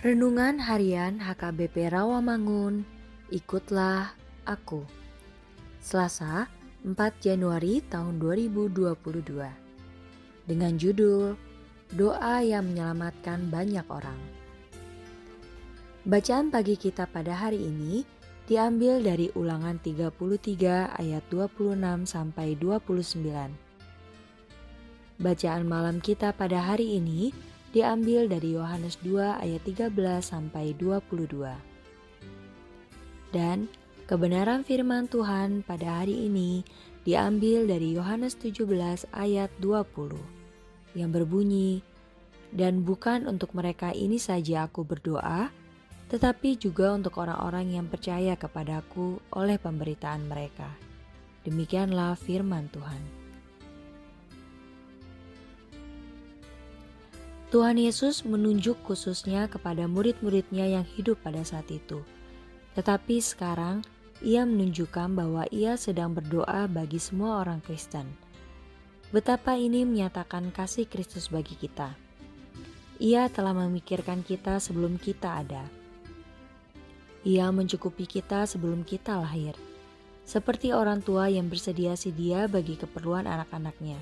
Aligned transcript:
Renungan 0.00 0.56
Harian 0.64 1.20
HKBP 1.20 1.92
Rawamangun, 1.92 2.88
ikutlah 3.28 4.16
aku. 4.48 4.80
Selasa, 5.76 6.48
4 6.88 6.96
Januari 7.20 7.84
tahun 7.84 8.16
2022. 8.16 8.96
Dengan 10.48 10.72
judul 10.80 11.36
Doa 11.92 12.40
yang 12.40 12.72
menyelamatkan 12.72 13.52
banyak 13.52 13.84
orang. 13.92 14.16
Bacaan 16.08 16.48
pagi 16.48 16.80
kita 16.80 17.04
pada 17.04 17.36
hari 17.36 17.60
ini 17.60 18.00
diambil 18.48 19.04
dari 19.04 19.28
Ulangan 19.36 19.84
33 19.84 20.96
ayat 20.96 21.28
26 21.28 21.76
sampai 22.08 22.56
29. 22.56 23.20
Bacaan 25.20 25.62
malam 25.68 26.00
kita 26.00 26.32
pada 26.32 26.72
hari 26.72 26.96
ini 26.96 27.49
diambil 27.70 28.26
dari 28.26 28.58
Yohanes 28.58 28.98
2 29.06 29.38
ayat 29.38 29.62
13 29.62 29.94
sampai 30.26 30.74
22. 30.74 31.54
Dan 33.30 33.70
kebenaran 34.10 34.66
firman 34.66 35.06
Tuhan 35.06 35.62
pada 35.62 36.02
hari 36.02 36.26
ini 36.26 36.66
diambil 37.06 37.70
dari 37.70 37.94
Yohanes 37.94 38.34
17 38.42 39.06
ayat 39.14 39.54
20 39.62 40.18
yang 40.98 41.14
berbunyi, 41.14 41.78
"Dan 42.50 42.82
bukan 42.82 43.30
untuk 43.30 43.54
mereka 43.54 43.94
ini 43.94 44.18
saja 44.18 44.66
aku 44.66 44.82
berdoa, 44.82 45.54
tetapi 46.10 46.58
juga 46.58 46.90
untuk 46.90 47.22
orang-orang 47.22 47.78
yang 47.78 47.86
percaya 47.86 48.34
kepadaku 48.34 49.22
oleh 49.30 49.62
pemberitaan 49.62 50.26
mereka." 50.26 50.74
Demikianlah 51.46 52.18
firman 52.18 52.66
Tuhan. 52.74 53.19
Tuhan 57.50 57.82
Yesus 57.82 58.22
menunjuk 58.22 58.78
khususnya 58.86 59.50
kepada 59.50 59.90
murid-muridnya 59.90 60.70
yang 60.70 60.86
hidup 60.86 61.18
pada 61.18 61.42
saat 61.42 61.66
itu. 61.66 61.98
Tetapi 62.78 63.18
sekarang 63.18 63.82
ia 64.22 64.46
menunjukkan 64.46 65.18
bahwa 65.18 65.42
ia 65.50 65.74
sedang 65.74 66.14
berdoa 66.14 66.70
bagi 66.70 67.02
semua 67.02 67.42
orang 67.42 67.58
Kristen. 67.58 68.06
Betapa 69.10 69.58
ini 69.58 69.82
menyatakan 69.82 70.54
kasih 70.54 70.86
Kristus 70.86 71.26
bagi 71.26 71.58
kita. 71.58 71.90
Ia 73.02 73.26
telah 73.26 73.50
memikirkan 73.50 74.22
kita 74.22 74.62
sebelum 74.62 74.94
kita 74.94 75.42
ada. 75.42 75.66
Ia 77.26 77.50
mencukupi 77.50 78.06
kita 78.06 78.46
sebelum 78.46 78.86
kita 78.86 79.18
lahir, 79.18 79.58
seperti 80.22 80.70
orang 80.70 81.02
tua 81.02 81.26
yang 81.26 81.50
bersedia 81.50 81.98
sedia 81.98 82.46
bagi 82.46 82.78
keperluan 82.78 83.26
anak-anaknya. 83.26 83.98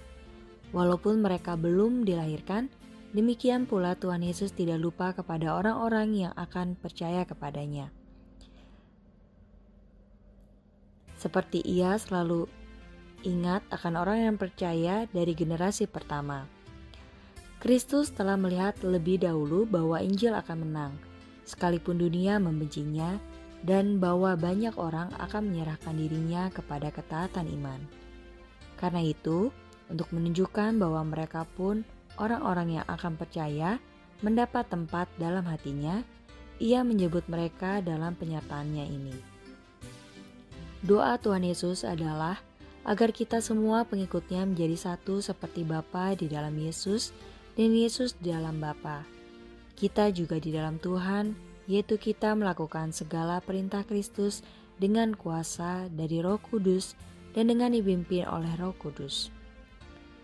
Walaupun 0.76 1.25
mereka 1.25 1.56
belum 1.56 2.04
dilahirkan, 2.04 2.69
Demikian 3.08 3.64
pula 3.64 3.96
Tuhan 3.96 4.20
Yesus 4.20 4.52
tidak 4.52 4.84
lupa 4.84 5.16
kepada 5.16 5.56
orang-orang 5.56 6.28
yang 6.28 6.34
akan 6.36 6.76
percaya 6.76 7.24
kepadanya. 7.24 7.88
Seperti 11.16 11.64
ia 11.64 11.97
selalu 11.97 12.47
ingat 13.24 13.64
akan 13.72 13.94
orang 13.98 14.18
yang 14.28 14.36
percaya 14.36 15.08
dari 15.10 15.32
generasi 15.32 15.88
pertama. 15.88 16.47
Kristus 17.58 18.14
telah 18.14 18.38
melihat 18.38 18.78
lebih 18.86 19.26
dahulu 19.26 19.66
bahwa 19.66 19.98
Injil 19.98 20.30
akan 20.30 20.68
menang, 20.68 20.92
sekalipun 21.42 21.98
dunia 21.98 22.38
membencinya, 22.38 23.18
dan 23.66 23.98
bahwa 23.98 24.38
banyak 24.38 24.78
orang 24.78 25.10
akan 25.18 25.50
menyerahkan 25.50 25.97
dirinya 25.98 26.47
kepada 26.54 26.94
ketaatan 26.94 27.50
iman. 27.58 27.82
Karena 28.78 29.02
itu, 29.02 29.50
untuk 29.91 30.06
menunjukkan 30.14 30.78
bahwa 30.78 31.02
mereka 31.02 31.42
pun 31.58 31.82
orang-orang 32.18 32.82
yang 32.82 32.86
akan 32.90 33.14
percaya 33.14 33.78
mendapat 34.20 34.66
tempat 34.66 35.06
dalam 35.16 35.46
hatinya, 35.46 36.02
ia 36.58 36.82
menyebut 36.82 37.24
mereka 37.30 37.78
dalam 37.78 38.18
penyertaannya 38.18 38.84
ini. 38.90 39.16
Doa 40.82 41.18
Tuhan 41.18 41.46
Yesus 41.46 41.86
adalah 41.86 42.38
agar 42.86 43.10
kita 43.10 43.42
semua 43.42 43.82
pengikutnya 43.86 44.47
menjadi 44.47 44.94
satu 44.94 45.18
seperti 45.22 45.66
Bapa 45.66 46.15
di 46.15 46.30
dalam 46.30 46.54
Yesus 46.54 47.10
dan 47.59 47.74
Yesus 47.74 48.15
di 48.18 48.30
dalam 48.30 48.59
Bapa. 48.62 49.03
Kita 49.78 50.10
juga 50.10 50.38
di 50.42 50.50
dalam 50.50 50.78
Tuhan, 50.82 51.34
yaitu 51.71 51.98
kita 51.98 52.34
melakukan 52.34 52.91
segala 52.91 53.38
perintah 53.42 53.86
Kristus 53.86 54.42
dengan 54.78 55.14
kuasa 55.14 55.91
dari 55.91 56.22
Roh 56.22 56.38
Kudus 56.38 56.94
dan 57.34 57.50
dengan 57.50 57.74
dipimpin 57.74 58.26
oleh 58.26 58.50
Roh 58.59 58.74
Kudus. 58.78 59.30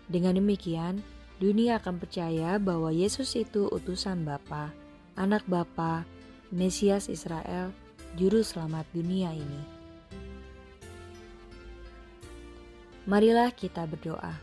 Dengan 0.07 0.35
demikian, 0.39 1.03
dunia 1.41 1.81
akan 1.81 1.99
percaya 1.99 2.55
bahwa 2.57 2.93
Yesus 2.93 3.35
itu 3.35 3.67
utusan 3.71 4.23
Bapa, 4.23 4.71
anak 5.19 5.43
Bapa, 5.49 6.07
Mesias 6.53 7.11
Israel, 7.11 7.75
juru 8.15 8.41
selamat 8.45 8.87
dunia 8.95 9.35
ini. 9.35 9.61
Marilah 13.05 13.53
kita 13.53 13.85
berdoa. 13.85 14.33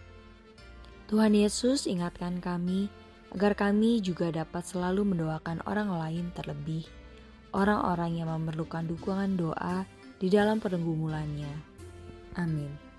Tuhan 1.11 1.35
Yesus 1.35 1.91
ingatkan 1.91 2.39
kami 2.39 2.87
agar 3.35 3.56
kami 3.59 4.05
juga 4.05 4.31
dapat 4.31 4.62
selalu 4.62 5.17
mendoakan 5.17 5.65
orang 5.67 5.91
lain 5.93 6.31
terlebih 6.37 6.85
orang-orang 7.53 8.21
yang 8.25 8.29
memerlukan 8.33 8.85
dukungan 8.89 9.37
doa 9.37 9.85
di 10.17 10.33
dalam 10.33 10.59
pergumulannya. 10.59 11.53
Amin. 12.41 12.92